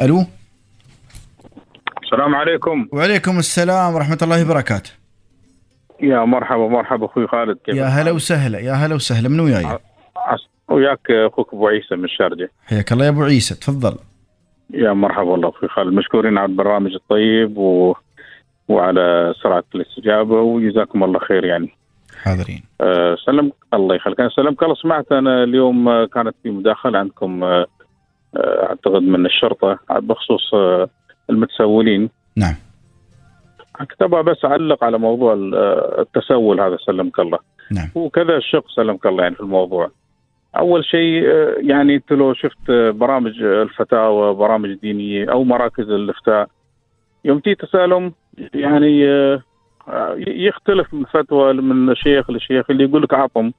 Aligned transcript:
ألو؟ 0.00 0.24
السلام 2.02 2.34
عليكم. 2.34 2.88
وعليكم 2.92 3.38
السلام 3.38 3.94
ورحمة 3.94 4.18
الله 4.22 4.44
وبركاته. 4.44 4.90
يا 6.00 6.24
مرحبا 6.24 6.68
مرحبا 6.68 7.06
أخوي 7.06 7.26
خالد 7.26 7.58
كيف 7.64 7.76
يا 7.76 7.84
هلا 7.84 8.10
وسهلا 8.10 8.58
يا 8.58 8.72
هلا 8.72 8.94
وسهلا 8.94 9.28
من 9.28 9.40
وياي؟ 9.40 9.78
وياك 10.68 11.10
أخوك 11.10 11.54
أبو 11.54 11.68
عيسى 11.68 11.96
من 11.96 12.04
الشارجه 12.04 12.50
حياك 12.66 12.92
الله 12.92 13.04
يا 13.04 13.10
أبو 13.10 13.22
عيسى 13.22 13.54
تفضل. 13.54 13.96
يا 14.70 14.92
مرحبا 14.92 15.30
والله 15.30 15.48
أخوي 15.48 15.68
خالد 15.68 15.92
مشكورين 15.92 16.38
على 16.38 16.50
البرنامج 16.50 16.94
الطيب 16.94 17.58
و... 17.58 17.94
وعلى 18.68 19.34
سرعة 19.42 19.64
الاستجابة 19.74 20.40
وجزاكم 20.40 21.04
الله 21.04 21.18
خير 21.18 21.44
يعني. 21.44 21.68
حاضرين. 22.22 22.62
أه 22.80 23.16
سلم 23.26 23.52
الله 23.74 23.94
يخليك. 23.94 24.20
أنا 24.20 24.28
سلمك 24.28 24.62
الله 24.62 24.74
سمعت 24.74 25.12
أنا 25.12 25.44
اليوم 25.44 25.88
آه، 25.88 26.06
كانت 26.06 26.34
في 26.42 26.50
مداخلة 26.50 26.98
عندكم 26.98 27.44
أه 27.44 27.66
أعتقد 28.36 29.02
من 29.02 29.26
الشرطة 29.26 29.78
بخصوص 29.90 30.54
أه 30.54 30.88
المتسولين. 31.30 32.10
نعم. 32.36 32.54
كنت 33.78 34.02
بس 34.04 34.44
اعلق 34.44 34.84
على 34.84 34.98
موضوع 34.98 35.32
ال- 35.34 35.54
آه، 35.54 36.00
التسول 36.00 36.60
هذا 36.60 36.76
سلمك 36.86 37.20
الله. 37.20 37.38
نعم. 37.70 37.88
وكذا 37.94 38.40
شق 38.40 38.64
سلمك 38.76 39.06
الله 39.06 39.22
يعني 39.22 39.34
في 39.34 39.40
الموضوع. 39.40 39.90
أول 40.56 40.84
شيء 40.84 41.26
آه، 41.30 41.54
يعني 41.60 41.94
أنت 41.94 42.12
لو 42.12 42.34
شفت 42.34 42.70
آه، 42.70 42.90
برامج 42.90 43.42
آه، 43.42 43.62
الفتاوى 43.62 44.34
برامج 44.34 44.72
دينية 44.74 45.32
أو 45.32 45.44
مراكز 45.44 45.90
الافتاء 45.90 46.48
يوم 47.24 47.38
تيجي 47.38 47.56
تسألهم 47.56 48.12
يعني 48.54 49.08
آه، 49.08 49.42
آه، 49.88 50.14
يختلف 50.18 50.94
من 50.94 51.04
فتوى 51.04 51.52
من 51.52 51.94
شيخ 51.94 52.30
لشيخ 52.30 52.70
اللي 52.70 52.84
يقول 52.84 53.02
لك 53.02 53.14
أعطهم. 53.14 53.52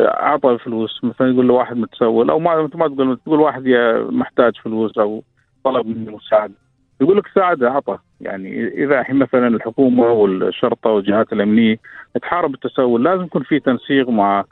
أعطى 0.00 0.58
فلوس 0.58 1.04
مثلا 1.04 1.30
يقول 1.30 1.48
له 1.48 1.54
واحد 1.54 1.76
متسول 1.76 2.30
أو 2.30 2.38
ما 2.38 2.62
ما 2.74 2.88
تقول 2.88 3.18
تقول 3.24 3.40
واحد 3.40 3.66
يا 3.66 4.06
محتاج 4.10 4.56
فلوس 4.56 4.98
أو 4.98 5.22
طلب 5.64 5.86
مني 5.86 6.10
مساعدة. 6.10 6.54
يقول 7.00 7.16
لك 7.16 7.26
ساعدة 7.34 7.68
أعطى. 7.68 7.98
يعني 8.20 8.68
إذا 8.84 9.00
الحين 9.00 9.16
مثلا 9.16 9.46
الحكومة 9.48 10.06
والشرطة 10.12 10.90
والجهات 10.90 11.32
الأمنية 11.32 11.76
تحارب 12.22 12.54
التسول 12.54 13.04
لازم 13.04 13.24
يكون 13.24 13.42
في 13.42 13.60
تنسيق 13.60 14.08
مع 14.08 14.44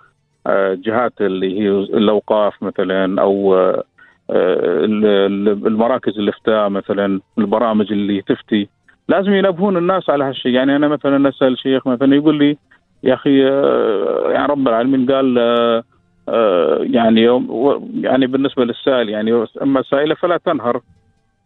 آه، 0.46 0.74
جهات 0.74 1.12
اللي 1.20 1.60
هي 1.60 1.68
الأوقاف 1.70 2.62
مثلا 2.62 3.22
أو 3.22 3.54
آه، 3.54 3.84
ال- 4.30 5.06
ال- 5.06 5.66
المراكز 5.66 6.18
الإفتاء 6.18 6.68
مثلا 6.68 7.20
البرامج 7.38 7.92
اللي 7.92 8.22
تفتي. 8.22 8.68
لازم 9.08 9.32
ينبهون 9.32 9.76
الناس 9.76 10.10
على 10.10 10.24
هالشيء. 10.24 10.52
يعني 10.52 10.76
أنا 10.76 10.88
مثلا 10.88 11.28
أسأل 11.28 11.58
شيخ 11.58 11.86
مثلا 11.86 12.14
يقول 12.16 12.38
لي 12.38 12.56
يا 13.02 13.14
أخي 13.14 13.48
آه، 13.48 14.30
يعني 14.30 14.46
رب 14.46 14.68
العالمين 14.68 15.10
قال 15.10 15.38
آه، 15.38 15.84
آه، 16.28 16.78
يعني 16.80 17.20
يوم 17.20 17.48
يعني 18.00 18.26
بالنسبة 18.26 18.64
للسائل 18.64 19.08
يعني 19.08 19.46
أما 19.62 19.80
السائلة 19.80 20.14
فلا 20.14 20.36
تنهر 20.46 20.80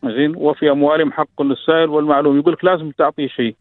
زين 0.05 0.37
وفي 0.37 0.71
أموالهم 0.71 1.13
حق 1.13 1.43
للسائل 1.43 1.89
والمعلوم 1.89 2.39
يقول 2.39 2.53
لك 2.53 2.65
لازم 2.65 2.91
تعطيه 2.91 3.29
شيء. 3.29 3.57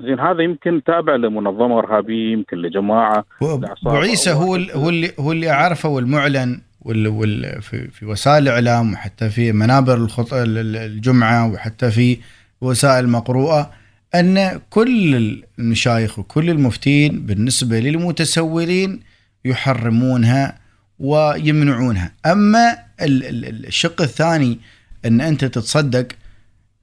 زين 0.00 0.20
هذا 0.20 0.42
يمكن 0.42 0.82
تابع 0.86 1.16
لمنظمة 1.16 1.78
إرهابية 1.78 2.32
يمكن 2.32 2.56
لجماعة 2.56 3.24
أبو 3.42 3.96
عيسى 3.96 4.32
هو 4.32 4.54
هو 4.54 4.88
اللي 4.88 5.08
هو 5.20 5.32
اللي 5.32 5.50
أعرفه 5.50 5.88
والمعلن 5.88 6.60
وال 6.80 7.08
وال 7.08 7.62
في, 7.62 7.88
في 7.90 8.06
وسائل 8.06 8.42
الإعلام 8.42 8.92
وحتى 8.92 9.28
في 9.28 9.52
منابر 9.52 10.08
الجمعة 10.56 11.52
وحتى 11.52 11.90
في 11.90 12.18
وسائل 12.60 13.08
مقروءة. 13.08 13.70
أن 14.14 14.60
كل 14.70 15.14
المشايخ 15.58 16.18
وكل 16.18 16.50
المفتين 16.50 17.26
بالنسبة 17.26 17.80
للمتسولين 17.80 19.00
يحرمونها 19.44 20.58
ويمنعونها. 20.98 22.12
أما 22.26 22.72
ال- 23.02 23.24
ال- 23.24 23.66
الشق 23.66 24.02
الثاني 24.02 24.58
أن 25.04 25.20
أنت 25.20 25.44
تتصدق 25.44 26.08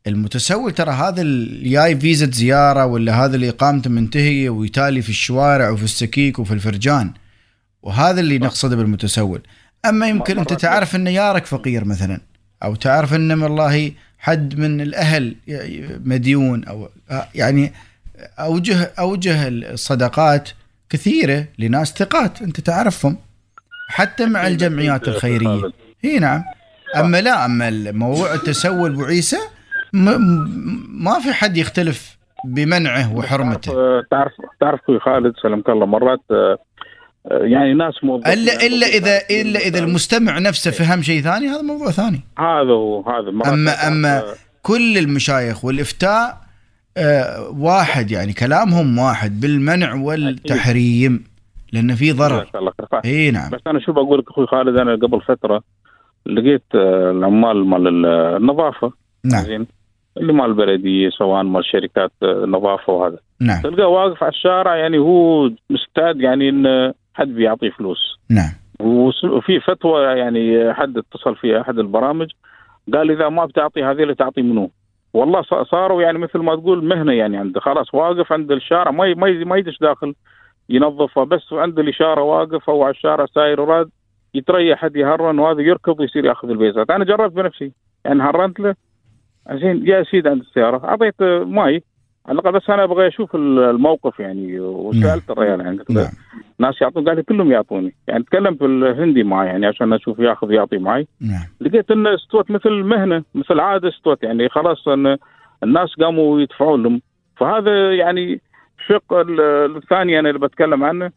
المتسول 0.07 0.71
ترى 0.71 0.91
هذا 0.91 1.21
اللي 1.21 1.69
جاي 1.69 1.99
فيزا 1.99 2.31
زيارة 2.31 2.85
ولا 2.85 3.25
هذا 3.25 3.35
اللي 3.35 3.49
اقامته 3.49 3.89
منتهيه 3.89 4.49
ويتالي 4.49 5.01
في 5.01 5.09
الشوارع 5.09 5.69
وفي 5.69 5.83
السكيك 5.83 6.39
وفي 6.39 6.53
الفرجان 6.53 7.13
وهذا 7.83 8.19
اللي 8.19 8.37
نقصده 8.39 8.75
بالمتسول. 8.75 9.41
أما 9.85 10.07
يمكن 10.07 10.39
أنت 10.39 10.53
تعرف 10.53 10.95
أن 10.95 11.13
جارك 11.13 11.45
فقير 11.45 11.85
مثلا 11.85 12.21
أو 12.63 12.75
تعرف 12.75 13.13
أن 13.13 13.43
والله 13.43 13.91
حد 14.19 14.59
من 14.59 14.81
الأهل 14.81 15.35
مديون 16.05 16.65
أو 16.65 16.89
يعني 17.35 17.73
اوجه 18.39 18.91
أوجه 18.99 19.47
الصدقات 19.47 20.49
كثيرة 20.89 21.45
لناس 21.59 21.93
ثقات 21.93 22.41
أنت 22.41 22.59
تعرفهم 22.59 23.17
حتى 23.89 24.25
مع 24.25 24.41
أكيد 24.41 24.51
الجمعيات 24.51 25.07
الخيرية. 25.07 25.71
إي 26.05 26.19
نعم. 26.19 26.43
أما 26.95 27.21
لا 27.21 27.45
أما 27.45 27.91
موضوع 27.91 28.33
التسول 28.33 28.91
ابو 28.91 29.03
عيسى 29.03 29.37
ما 29.93 31.19
في 31.23 31.33
حد 31.33 31.57
يختلف 31.57 32.17
بمنعه 32.45 33.15
وحرمته. 33.15 34.01
تعرف 34.11 34.31
تعرف 34.59 34.79
أخوي 34.83 34.99
خالد 34.99 35.33
سلمك 35.43 35.69
الله 35.69 35.85
مرات 35.85 36.19
يعني 37.31 37.73
ناس 37.73 38.03
موظفين 38.03 38.33
الا 38.33 38.53
إلا 38.67 38.87
اذا 38.87 39.17
إلا 39.41 39.59
إذا 39.59 39.79
المستمع 39.79 40.39
نفسه 40.39 40.71
فهم 40.71 41.01
شيء 41.01 41.21
ثاني 41.21 41.47
هذا 41.47 41.61
موضوع 41.61 41.91
ثاني. 41.91 42.19
هذا 42.39 42.71
هو 42.71 43.01
هذا 43.09 43.31
أما- 43.31 44.05
آه، 44.05 44.23
كل 44.61 44.97
المشايخ 44.97 45.65
والإفتاء 45.65 46.37
آه، 46.97 47.49
واحد 47.59 48.11
يعني 48.11 48.33
كلامهم 48.33 48.97
واحد 48.99 49.39
بالمنع 49.41 49.93
والتحريم 49.93 51.23
لأن 51.73 51.95
في 51.95 52.11
ضرر. 52.11 52.45
إي 53.05 53.31
نعم. 53.31 53.49
بس 53.51 53.59
أنا 53.67 53.79
شو 53.79 53.91
بقول 53.93 54.19
لك 54.19 54.29
أخوي 54.29 54.47
خالد 54.47 54.77
أنا 54.79 54.95
قبل 54.95 55.21
فترة 55.21 55.61
لقيت 56.25 56.63
آه، 56.75 57.11
العمال 57.11 57.65
مال 57.65 57.87
ال- 57.87 58.05
النظافة. 58.37 58.91
نعم. 59.25 59.43
زين. 59.43 59.67
اللي 60.17 60.33
مال 60.33 60.45
البلديه 60.45 61.09
سواء 61.09 61.43
مال 61.43 61.65
شركات 61.65 62.11
آه، 62.23 62.43
النظافه 62.43 62.93
وهذا. 62.93 63.17
نعم. 63.41 63.61
تلقاه 63.61 63.87
واقف 63.87 64.23
على 64.23 64.31
الشارع 64.31 64.75
يعني 64.75 64.97
هو 64.97 65.49
مستعد 65.69 66.21
يعني 66.21 66.49
إن 66.49 66.93
حد 67.19 67.27
بيعطيه 67.27 67.69
فلوس. 67.69 68.19
نعم. 68.29 68.51
وفي 69.23 69.59
فتوى 69.59 70.03
يعني 70.03 70.73
حد 70.73 70.97
اتصل 70.97 71.35
في 71.35 71.61
أحد 71.61 71.79
البرامج 71.79 72.27
قال 72.93 73.11
إذا 73.11 73.29
ما 73.29 73.45
بتعطي 73.45 73.83
هذه 73.83 74.03
اللي 74.03 74.15
تعطي 74.15 74.41
منو. 74.41 74.71
والله 75.13 75.41
صاروا 75.63 76.01
يعني 76.01 76.17
مثل 76.17 76.39
ما 76.39 76.55
تقول 76.55 76.85
مهنة 76.85 77.13
يعني 77.13 77.37
عنده 77.37 77.59
خلاص 77.59 77.93
واقف 77.93 78.31
عند 78.31 78.51
الشارع 78.51 78.91
ما 78.91 79.13
ما 79.13 79.45
ما 79.45 79.57
يدش 79.57 79.79
داخل 79.79 80.15
ينظفه 80.69 81.23
بس 81.23 81.53
عند 81.53 81.79
الإشارة 81.79 82.21
واقف 82.21 82.69
أو 82.69 82.83
على 82.83 82.91
الشارع 82.91 83.25
ساير 83.25 83.61
وراد 83.61 83.89
يتريح 84.33 84.79
حد 84.79 84.95
يهرن 84.95 85.39
وهذا 85.39 85.61
يركض 85.61 85.99
ويصير 85.99 86.25
ياخذ 86.25 86.49
البيزات. 86.49 86.89
أنا 86.91 87.05
جربت 87.05 87.35
بنفسي 87.35 87.71
يعني 88.05 88.23
هرنت 88.23 88.59
له 88.59 88.75
زين 89.51 89.83
جاء 89.83 90.03
سيد 90.03 90.27
عند 90.27 90.41
السيارة 90.41 90.85
أعطيت 90.85 91.21
ماي. 91.47 91.83
على 92.25 92.39
الأقل 92.39 92.51
بس 92.59 92.69
أنا 92.69 92.83
أبغى 92.83 93.07
أشوف 93.07 93.35
الموقف 93.35 94.19
يعني 94.19 94.59
وسألت 94.59 95.31
الرجال 95.31 95.59
يعني 95.61 95.79
نعم. 95.89 96.05
ناس 96.59 96.81
يعطون 96.81 97.07
قال 97.07 97.15
لي 97.15 97.23
كلهم 97.23 97.51
يعطوني. 97.51 97.93
يعني 98.07 98.23
تكلم 98.23 98.55
في 98.55 98.65
الهندي 98.65 99.23
معي 99.23 99.47
يعني 99.47 99.65
عشان 99.65 99.93
أشوف 99.93 100.19
ياخذ 100.19 100.51
يعطي 100.51 100.77
معي 100.77 101.07
نعم. 101.21 101.43
لقيت 101.61 101.91
انه 101.91 102.15
استوت 102.15 102.51
مثل 102.51 102.69
مهنة 102.71 103.23
مثل 103.35 103.59
عادة 103.59 103.89
استوت 103.89 104.23
يعني 104.23 104.49
خلاص 104.49 104.87
إن 104.87 105.17
الناس 105.63 105.93
قاموا 106.01 106.41
يدفعون 106.41 106.83
لهم. 106.83 107.01
فهذا 107.37 107.93
يعني 107.93 108.41
الشق 108.79 109.13
ال- 109.13 109.75
الثاني 109.77 110.19
أنا 110.19 110.29
اللي 110.29 110.39
بتكلم 110.39 110.83
عنه. 110.83 111.11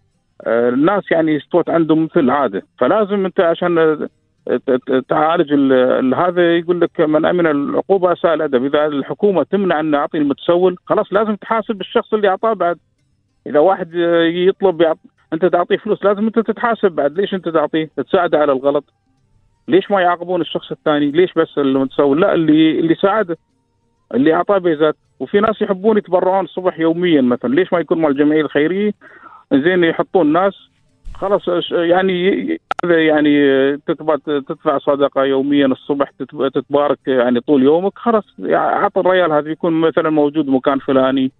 آه، 0.46 0.68
الناس 0.68 1.02
يعني 1.10 1.36
استوت 1.36 1.70
عندهم 1.70 2.04
مثل 2.04 2.30
عادة. 2.30 2.62
فلازم 2.78 3.24
أنت 3.24 3.40
عشان 3.40 4.08
تعالج 5.08 5.52
ال- 5.52 5.72
ال- 5.72 6.14
هذا 6.14 6.56
يقول 6.56 6.80
لك 6.80 7.00
من 7.00 7.24
أمن 7.24 7.46
العقوبة 7.46 8.12
اساء 8.12 8.34
الأدب. 8.34 8.64
إذا 8.64 8.86
الحكومة 8.86 9.42
تمنع 9.42 9.80
أن 9.80 9.94
اعطي 9.94 10.18
المتسول 10.18 10.76
خلاص 10.86 11.12
لازم 11.12 11.34
تحاسب 11.34 11.80
الشخص 11.80 12.14
اللي 12.14 12.28
أعطاه 12.28 12.52
بعد. 12.52 12.78
إذا 13.46 13.58
واحد 13.58 13.94
يطلب 14.34 14.80
يعط... 14.80 14.98
أنت 15.32 15.44
تعطيه 15.44 15.76
فلوس 15.76 16.04
لازم 16.04 16.26
أنت 16.26 16.38
تتحاسب 16.38 16.92
بعد. 16.92 17.20
ليش 17.20 17.34
أنت 17.34 17.48
تعطيه؟ 17.48 17.90
تساعده 17.96 18.38
على 18.38 18.52
الغلط. 18.52 18.84
ليش 19.68 19.90
ما 19.90 20.00
يعاقبون 20.00 20.40
الشخص 20.40 20.70
الثاني؟ 20.72 21.10
ليش 21.10 21.32
بس 21.36 21.58
المتسول؟ 21.58 22.20
لا 22.20 22.34
اللي 22.34 22.80
اللي 22.80 22.94
ساعده 22.94 23.36
اللي 24.14 24.34
أعطاه 24.34 24.58
بيزات. 24.58 24.96
وفي 25.20 25.40
ناس 25.40 25.62
يحبون 25.62 25.98
يتبرعون 25.98 26.44
الصبح 26.44 26.80
يوميا 26.80 27.20
مثلا. 27.20 27.54
ليش 27.54 27.72
ما 27.72 27.78
يكون 27.80 27.98
مع 27.98 28.08
الجمعية 28.08 28.40
الخيرية؟ 28.40 28.92
زين 29.52 29.84
يحطون 29.84 30.32
ناس. 30.32 30.54
خلاص 31.14 31.42
يعني 31.72 32.60
يعني 32.92 33.32
تتبع 33.76 34.16
تدفع 34.26 34.78
صدقة 34.78 35.24
يوميا 35.24 35.66
الصبح 35.66 36.10
تتب- 36.10 36.48
تتبارك 36.48 36.98
يعني 37.06 37.40
طول 37.40 37.62
يومك 37.62 37.92
خلاص 37.98 38.24
يعني 38.38 38.56
اعطي 38.76 39.00
الريال 39.00 39.32
هذا 39.32 39.50
يكون 39.50 39.72
مثلا 39.80 40.10
موجود 40.10 40.48
مكان 40.48 40.78
فلاني 40.78 41.32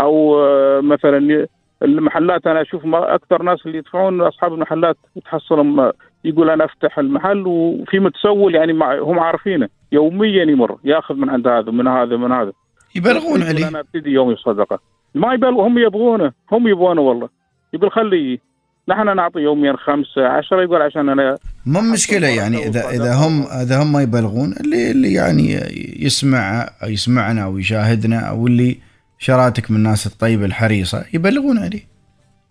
أو 0.00 0.40
آه، 0.40 0.80
مثلا 0.80 1.46
المحلات 1.82 2.46
أنا 2.46 2.60
أشوف 2.62 2.84
ما 2.84 3.14
أكثر 3.14 3.42
ناس 3.42 3.66
اللي 3.66 3.78
يدفعون 3.78 4.20
أصحاب 4.20 4.54
المحلات 4.54 4.96
تحصلهم 5.24 5.92
يقول 6.24 6.50
أنا 6.50 6.64
أفتح 6.64 6.98
المحل 6.98 7.46
وفي 7.46 7.98
متسول 7.98 8.54
يعني 8.54 8.72
هم 9.00 9.18
عارفينه 9.20 9.68
يوميا 9.92 10.42
يمر 10.44 10.78
ياخذ 10.84 11.14
من 11.14 11.30
عند 11.30 11.48
هذا 11.48 11.70
من 11.70 11.86
هذا 11.88 12.16
من 12.16 12.32
هذا. 12.32 12.52
يبلغون 12.96 13.42
عليه. 13.42 13.68
أنا 13.68 13.80
أبتدي 13.80 14.10
يومي 14.10 14.34
بصدقه 14.34 14.78
ما 15.14 15.34
يبلغوا 15.34 15.66
هم 15.68 15.78
يبغونه 15.78 16.32
هم 16.52 16.68
يبغونه 16.68 17.00
والله. 17.00 17.28
يقول 17.72 17.90
خليه. 17.90 18.47
نحن 18.88 19.16
نعطي 19.16 19.40
يوميا 19.40 19.76
خمسة 19.76 20.26
عشرة 20.26 20.62
يقول 20.62 20.82
عشان 20.82 21.08
أنا 21.08 21.38
مو 21.66 21.80
مشكلة 21.92 22.26
يعني 22.26 22.56
إذا 22.56 22.80
إذا 22.90 23.14
هم 23.14 23.42
إذا 23.62 23.82
هم 23.82 23.92
ما 23.92 24.02
يبلغون 24.02 24.54
اللي 24.60 24.90
اللي 24.90 25.12
يعني 25.12 25.60
يسمع 26.06 26.68
يسمعنا 26.82 27.44
أو 27.44 27.58
يشاهدنا 27.58 28.20
أو 28.30 28.46
اللي 28.46 28.76
شراتك 29.18 29.70
من 29.70 29.76
الناس 29.76 30.06
الطيبة 30.06 30.44
الحريصة 30.44 31.04
يبلغون 31.14 31.58
عليه. 31.58 31.82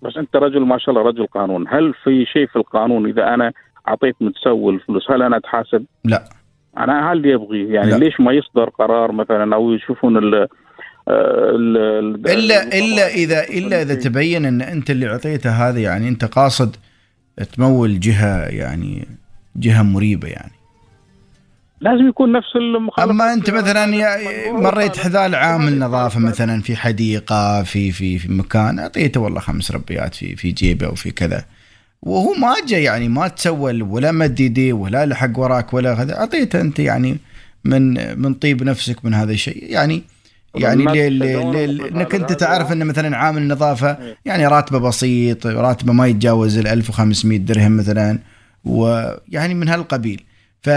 بس 0.01 0.17
أنت 0.17 0.35
رجل 0.35 0.61
ما 0.61 0.77
شاء 0.77 0.89
الله 0.89 1.07
رجل 1.07 1.25
قانون. 1.25 1.67
هل 1.67 1.93
في 2.03 2.25
شيء 2.25 2.47
في 2.47 2.55
القانون 2.55 3.09
إذا 3.09 3.33
أنا 3.33 3.53
أعطيت 3.87 4.15
متسول 4.21 4.79
فلوس 4.79 5.11
هل 5.11 5.21
أنا 5.21 5.37
أتحاسب؟ 5.37 5.85
لا. 6.05 6.23
أنا 6.77 7.11
هل 7.11 7.25
يبغي 7.25 7.73
يعني 7.73 7.91
لا. 7.91 7.95
ليش 7.95 8.19
ما 8.19 8.31
يصدر 8.31 8.69
قرار 8.69 9.11
مثلا 9.11 9.55
أو 9.55 9.73
يشوفون 9.73 10.17
الا 11.07 12.63
إلا 12.79 13.07
اذا 13.07 13.43
إلا 13.43 13.81
إذا 13.81 13.95
تبين 13.95 14.45
إن 14.45 14.61
أنت 14.61 14.89
اللي 14.89 15.07
أعطيته 15.07 15.49
هذا 15.49 15.79
يعني 15.79 16.09
أنت 16.09 16.25
قاصد 16.25 16.75
تمول 17.55 17.99
جهة 17.99 18.45
يعني 18.47 19.07
جهة 19.55 19.81
مريبة 19.81 20.27
يعني. 20.27 20.51
لازم 21.81 22.07
يكون 22.07 22.31
نفس 22.31 22.55
المخالفة 22.55 23.11
أما 23.11 23.33
أنت 23.33 23.49
مثلا 23.49 23.85
مريت 24.51 24.97
حذاء 24.97 25.35
عامل 25.35 25.79
نظافه 25.79 26.19
مثلا 26.19 26.61
في 26.61 26.75
حديقة 26.75 27.63
في 27.63 27.91
في 27.91 28.19
في 28.19 28.31
مكان 28.31 28.79
أعطيته 28.79 29.19
والله 29.19 29.39
خمس 29.39 29.71
ربيات 29.71 30.15
في 30.15 30.35
في 30.35 30.51
جيبه 30.51 30.87
وفي 30.87 31.11
كذا. 31.11 31.45
وهو 32.01 32.33
ما 32.33 32.53
جا 32.67 32.77
يعني 32.77 33.09
ما 33.09 33.27
تسول 33.27 33.81
ولا 33.81 34.11
مد 34.11 34.39
يديه 34.39 34.73
ولا 34.73 35.05
لحق 35.05 35.39
وراك 35.39 35.73
ولا 35.73 36.01
هذا 36.01 36.19
أعطيته 36.19 36.61
أنت 36.61 36.79
يعني 36.79 37.17
من 37.63 38.19
من 38.19 38.33
طيب 38.33 38.63
نفسك 38.63 39.05
من 39.05 39.13
هذا 39.13 39.31
الشيء. 39.31 39.71
يعني 39.71 40.03
يعني 40.61 40.85
ليه- 40.85 41.07
ليه- 41.09 41.51
ليه- 41.65 41.89
انك 41.89 42.15
أنت. 42.15 42.31
تعرف 42.33 42.71
إن 42.71 42.85
مثلا 42.85 43.17
عامل 43.17 43.47
نظافة 43.47 43.91
إيه. 43.91 44.17
يعني 44.25 44.47
راتبه 44.47 44.79
بسيط 44.79 45.47
راتبه 45.47 45.93
ما 45.93 46.07
يتجاوز 46.07 46.57
ال 46.57 46.67
1500 46.67 47.37
درهم 47.39 47.77
مثلا 47.77 48.19
ويعني 48.65 49.53
من 49.53 49.69
هالقبيل 49.69 50.23
ف 50.61 50.69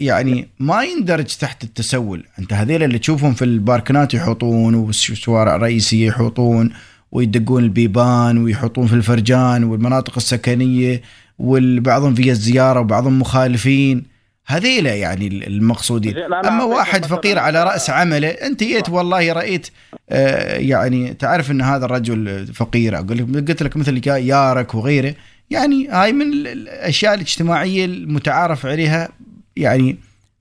يعني 0.00 0.48
ما 0.60 0.82
يندرج 0.84 1.24
تحت 1.24 1.64
التسول 1.64 2.24
أنت 2.38 2.52
هذيل 2.52 2.82
اللي 2.82 2.98
تشوفهم 2.98 3.34
في 3.34 3.44
الباركنات 3.44 4.14
يحطون 4.14 4.74
والشوارع 4.74 5.56
الرئيسية 5.56 6.06
يحطون 6.06 6.70
ويدقون 7.12 7.64
البيبان 7.64 8.38
ويحطون 8.44 8.86
في 8.86 8.92
الفرجان 8.94 9.64
والمناطق 9.64 10.12
السكنية 10.16 11.02
وبعضهم 11.38 12.14
في 12.14 12.30
الزيارة 12.30 12.80
وبعضهم 12.80 13.18
مخالفين 13.20 14.15
هذيلا 14.46 14.94
يعني 14.94 15.26
المقصودين. 15.46 16.18
أما 16.18 16.64
واحد 16.64 17.04
فقير 17.04 17.38
على 17.38 17.64
رأس 17.64 17.90
عمله 17.90 18.28
أنت 18.28 18.62
جيت 18.62 18.88
والله 18.88 19.32
رايت 19.32 19.68
آه، 20.10 20.56
يعني 20.58 21.14
تعرف 21.14 21.50
إن 21.50 21.62
هذا 21.62 21.84
الرجل 21.84 22.46
فقير. 22.54 22.98
أقول 22.98 23.18
لك 23.18 23.48
قلت 23.48 23.62
لك 23.62 23.76
مثل 23.76 24.00
يارك 24.08 24.74
وغيره 24.74 25.14
يعني 25.50 25.88
هاي 25.88 26.12
من 26.12 26.32
ال- 26.32 26.46
الأشياء 26.48 27.14
الاجتماعية 27.14 27.84
المتعارف 27.84 28.66
عليها 28.66 29.08
يعني 29.56 29.98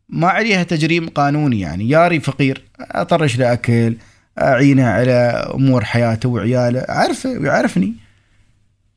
ما 0.10 0.28
عليها 0.28 0.64
تجريم 0.64 1.10
قانوني. 1.10 1.60
يعني 1.60 1.90
ياري 1.90 2.20
فقير 2.20 2.62
أطرش 2.80 3.38
له 3.38 3.54
أكل 3.54 3.96
أعينه 4.42 4.86
على 4.88 5.12
أمور 5.54 5.84
حياته 5.86 6.30
وعياله. 6.30 6.80
اعرفه 6.80 7.30
ويعرفني 7.30 7.94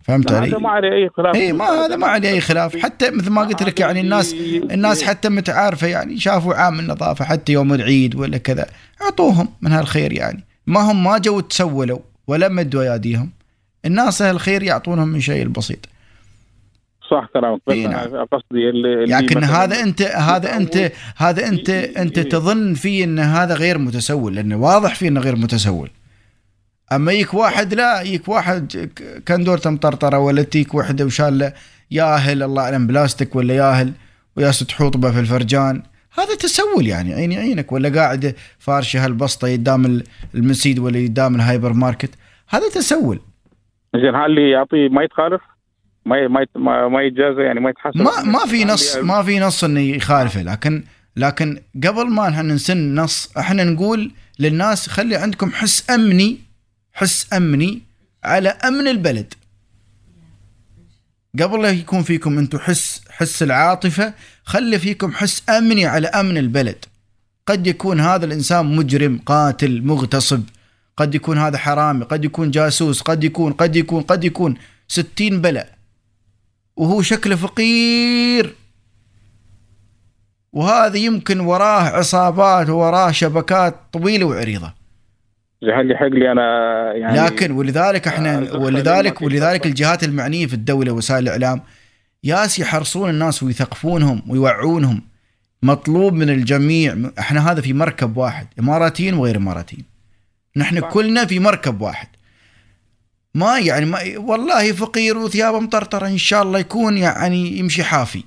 فهمت 0.08 0.32
هذا 0.32 0.40
علي؟ 0.40 0.50
ما 0.50 0.70
عليه 0.70 0.92
أي 0.92 1.08
خلاف. 1.16 1.36
اي 1.36 1.52
ما 1.52 1.64
هذا 1.64 1.96
ما 1.96 2.06
عليه 2.06 2.30
أي 2.30 2.40
خلاف. 2.40 2.76
حتى 2.76 3.10
مثل 3.10 3.30
ما 3.30 3.42
قلت 3.42 3.62
لك 3.62 3.80
يعني 3.80 4.00
الناس 4.00 4.34
الناس 4.70 5.02
حتى 5.02 5.28
متعارفة 5.28 5.86
يعني 5.86 6.18
شافوا 6.18 6.54
عام 6.54 6.78
النظافة 6.78 7.24
حتى 7.24 7.52
يوم 7.52 7.74
العيد 7.74 8.14
ولا 8.14 8.38
كذا. 8.38 8.66
أعطوهم 9.02 9.48
من 9.62 9.72
هالخير 9.72 10.12
يعني. 10.12 10.44
ما 10.66 10.80
هم 10.80 11.04
ما 11.04 11.18
جو 11.18 11.40
تسولوا 11.40 11.98
ولا 12.26 12.48
مدوا 12.48 12.82
اياديهم 12.82 13.30
الناس 13.84 14.22
أهل 14.22 14.34
الخير 14.34 14.62
يعطونهم 14.62 15.08
من 15.08 15.20
شيء 15.20 15.42
البسيط. 15.42 15.88
صح 17.10 17.28
كلامك 17.34 17.60
بس 17.66 17.76
نعم. 17.76 18.24
قصدي 18.32 18.68
اللي 18.68 19.04
لكن 19.04 19.44
هذا 19.44 19.82
انت 19.82 20.02
هذا 20.02 20.56
انت 20.56 20.92
هذا 21.16 21.48
انت 21.48 21.70
أنت 21.70 22.18
تظن 22.18 22.74
فيه 22.74 23.04
إن 23.04 23.18
هذا 23.18 23.54
غير 23.54 23.78
متسول 23.78 24.34
لأنه 24.34 24.56
واضح 24.56 24.94
فيه 24.94 25.08
إنه 25.08 25.20
غير 25.20 25.36
متسول. 25.36 25.90
أما 26.92 27.12
يك 27.12 27.34
واحد 27.34 27.74
لا 27.74 28.00
يك 28.02 28.28
واحد 28.28 28.90
كان 29.26 29.44
دورته 29.44 29.70
مطرطرة 29.70 30.18
ولا 30.18 30.42
تيك 30.42 30.74
وحدة 30.74 31.04
وشالة 31.04 31.52
ياهل 31.90 32.42
الله 32.42 32.62
أعلم 32.62 32.86
بلاستيك 32.86 33.36
ولا 33.36 33.54
ياهل 33.54 33.92
وياس 34.36 34.58
تحوطبه 34.58 35.10
في 35.10 35.20
الفرجان. 35.20 35.82
هذا 36.18 36.34
تسول 36.34 36.86
يعني 36.86 37.14
عيني 37.14 37.36
عينك 37.36 37.72
ولا 37.72 37.88
قاعد 38.00 38.34
فارشة 38.58 39.04
هالبسطة 39.04 39.52
قدام 39.52 39.86
ال- 39.86 40.04
المسيد 40.34 40.78
ولا 40.78 40.98
قدام 41.04 41.34
الهايبر 41.34 41.72
ماركت. 41.72 42.10
هذا 42.48 42.68
تسول. 42.68 43.20
زين 43.96 44.14
هل 44.14 44.24
اللي 44.26 44.50
يعطيه 44.50 44.88
ما 44.88 45.02
يتخالف؟ 45.02 45.40
ما 46.06 46.28
ما 46.28 46.46
ما, 46.56 46.88
ما 46.88 47.02
يتجازى 47.02 47.42
يعني 47.42 47.60
ما 47.60 47.70
يتحسب 47.70 47.96
ما 47.96 48.22
ما 48.22 48.38
في 48.46 48.64
نص 48.64 48.96
ما 48.96 49.22
في 49.22 49.40
نص 49.40 49.64
إنه 49.64 49.80
يخالفه 49.80 50.42
لكن 50.42 50.84
لكن 51.16 51.58
قبل 51.86 52.10
ما 52.10 52.28
إحنا 52.28 52.42
نسن 52.42 52.94
نص 52.94 53.32
إحنا 53.38 53.64
نقول 53.64 54.10
للناس 54.38 54.88
خلي 54.88 55.16
عندكم 55.16 55.50
حس 55.50 55.90
أمني 55.90 56.38
حس 56.98 57.26
أمني 57.32 57.82
على 58.24 58.48
أمن 58.48 58.88
البلد. 58.88 59.34
قبل 61.40 61.62
لا 61.62 61.70
يكون 61.70 62.02
فيكم 62.02 62.38
أنتم 62.38 62.58
حس 62.58 63.00
حس 63.10 63.42
العاطفة 63.42 64.14
خلي 64.44 64.78
فيكم 64.78 65.12
حس 65.12 65.42
أمني 65.48 65.86
على 65.86 66.08
أمن 66.08 66.38
البلد. 66.38 66.84
قد 67.46 67.66
يكون 67.66 68.00
هذا 68.00 68.24
الإنسان 68.24 68.76
مجرم 68.76 69.18
قاتل 69.26 69.82
مغتصب. 69.82 70.42
قد 70.96 71.14
يكون 71.14 71.38
هذا 71.38 71.58
حرامي 71.58 72.04
قد 72.04 72.24
يكون 72.24 72.50
جاسوس 72.50 73.00
قد 73.02 73.24
يكون 73.24 73.52
قد 73.52 73.76
يكون 73.76 74.02
قد 74.02 74.24
يكون. 74.24 74.54
ستين 74.88 75.40
بلاء 75.40 75.78
وهو 76.76 77.02
شكله 77.02 77.36
فقير. 77.36 78.54
وهذا 80.52 80.96
يمكن 80.96 81.40
وراه 81.40 81.82
عصابات 81.82 82.68
ووراه 82.68 83.10
شبكات 83.10 83.80
طويلة 83.92 84.26
وعريضة. 84.26 84.77
زين 85.62 85.74
هل 85.74 85.90
يحق 85.90 86.06
لي 86.06 86.32
أنا 86.32 86.42
يعني 86.94 87.20
لكن 87.20 87.50
ولذلك 87.50 88.08
إحنا 88.08 88.38
آه، 88.38 88.58
ولذلك 88.58 89.22
ما 89.22 89.26
ولذلك 89.28 89.62
في 89.62 89.68
الجهات 89.68 90.04
المعنية 90.04 90.46
في 90.46 90.54
الدولة 90.54 90.92
وسائل 90.92 91.22
الإعلام 91.22 91.60
ياس 92.24 92.58
يحرصون 92.58 93.10
الناس 93.10 93.42
ويثقفونهم 93.42 94.22
ويوعونهم. 94.28 95.02
مطلوب 95.62 96.12
من 96.12 96.30
الجميع. 96.30 96.96
إحنا 97.18 97.50
هذا 97.50 97.60
في 97.60 97.72
مركب 97.72 98.16
واحد. 98.16 98.46
إماراتيين 98.58 99.14
وغير 99.14 99.36
إماراتيين. 99.36 99.84
نحن 100.56 100.80
صح. 100.80 100.88
كلنا 100.88 101.24
في 101.24 101.38
مركب 101.38 101.80
واحد. 101.80 102.08
ما 103.34 103.58
يعني 103.58 103.86
ما 103.86 103.98
والله 104.16 104.72
فقير 104.72 105.18
وثيابه 105.18 105.60
مطرطرة. 105.60 106.06
إن 106.06 106.18
شاء 106.18 106.42
الله 106.42 106.58
يكون 106.58 106.98
يعني 106.98 107.58
يمشي 107.58 107.84
حافي. 107.84 108.24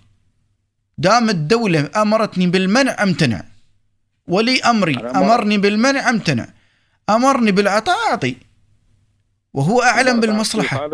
دام 0.97 1.29
الدولة 1.29 1.89
أمرتني 1.95 2.47
بالمنع 2.47 3.03
أمتنع. 3.03 3.43
ولي 4.27 4.59
أمري. 4.59 4.97
أمرني 4.97 5.57
بالمنع 5.57 6.09
أمتنع. 6.09 6.47
أمرني 7.15 7.51
بالعطاء. 7.51 7.95
اعطي 8.11 8.35
وهو 9.53 9.81
أعلم 9.81 10.19
بالمصلحة. 10.19 10.89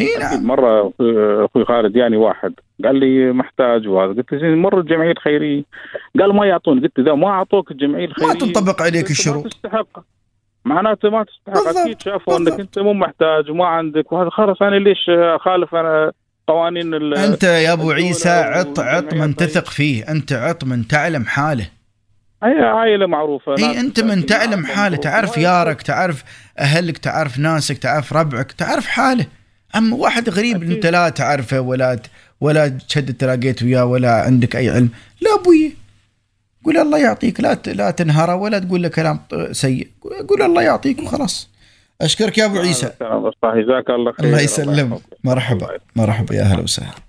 اي 0.00 0.16
نعم. 0.20 0.46
مرة 0.46 0.88
أخوي- 0.88 1.44
أخوي 1.50 1.64
خالد 1.64 1.96
يعني 1.96 2.16
واحد. 2.16 2.54
قال 2.84 2.96
لي 3.00 3.32
محتاج 3.32 3.88
وهذا 3.88 4.12
قلت 4.12 4.32
له 4.32 4.38
زين 4.38 4.56
مر 4.56 4.80
الجمعيه 4.80 5.10
الخيريه 5.12 5.62
قال 6.20 6.34
ما 6.36 6.46
يعطون 6.46 6.80
قلت 6.80 6.98
اذا 6.98 7.14
ما 7.14 7.28
أعطوك 7.28 7.70
الجمعيه 7.70 8.04
الخيريه 8.04 8.28
ما 8.32 8.34
تنطبق 8.38 8.82
عليك 8.82 9.10
الشروط 9.10 9.44
ما 9.44 9.50
تستحق. 9.50 9.98
معناته 10.64 11.10
ما 11.10 11.24
تستحق. 11.24 11.76
أكيد 11.78 12.00
شافوا 12.02 12.36
أنك. 12.36 12.60
أنت 12.60 12.78
مو 12.78 12.92
محتاج 12.92 13.50
وما 13.50 13.66
عندك. 13.66 14.12
وهذا 14.12 14.30
خلاص 14.30 14.62
أنا 14.62 14.76
ليش 14.76 15.10
أخالف؟ 15.10 15.74
أنا 15.74 16.12
قوانين 16.48 16.94
ال- 16.94 17.14
أنت 17.14 17.42
يا 17.42 17.72
أبو 17.72 17.90
عيسى 17.90 18.28
عط 18.28 18.78
عط 18.80 19.14
من 19.14 19.32
طيب. 19.32 19.48
تثق 19.48 19.66
فيه. 19.70 20.10
أنت 20.10 20.32
عط 20.32 20.64
من 20.64 20.88
تعلم 20.88 21.24
حاله. 21.24 21.66
هي 22.42 22.64
عائلة 22.64 23.06
معروفة 23.06 23.54
إي 23.58 23.80
أنت 23.80 24.00
من 24.00 24.26
تعلم 24.26 24.66
حاله. 24.66 24.96
تعرف 24.96 25.36
يارك 25.36 25.82
تعرف 25.82 26.24
أهلك 26.58 26.98
تعرف 26.98 27.38
ناسك 27.38 27.78
تعرف 27.78 28.12
ربعك 28.12 28.52
تعرف 28.52 28.86
حاله. 28.86 29.26
أما 29.76 29.96
واحد 29.96 30.28
غريب 30.28 30.56
أكيد. 30.56 30.70
أنت 30.70 30.86
لا 30.86 31.08
تعرفه 31.08 31.60
ولا 31.60 31.98
ولا 32.40 32.68
تشد 32.68 33.14
تلاقيت 33.14 33.62
وياه 33.62 33.84
ولا 33.84 34.12
عندك 34.22 34.56
أي 34.56 34.70
علم 34.70 34.88
لا 35.20 35.34
أبوي. 35.40 35.76
قول 36.64 36.78
الله 36.78 36.98
يعطيك 36.98 37.40
لا 37.40 37.58
لا 37.66 37.90
تنهره 37.90 38.34
ولا 38.34 38.58
تقول 38.58 38.82
له 38.82 38.88
كلام 38.88 39.20
سيء. 39.52 39.88
قول 40.28 40.42
الله 40.42 40.62
يعطيك 40.62 41.02
وخلاص 41.02 41.50
أشكرك 42.00 42.38
يا 42.38 42.44
أبو 42.44 42.58
عيسى. 42.58 42.92
الله. 44.20 44.40
يسلمك. 44.40 45.00
مرحبا 45.24 45.68
مرحبا 45.96 46.34
يا 46.34 46.42
أهلا 46.42 46.60
وسهلا. 46.62 47.07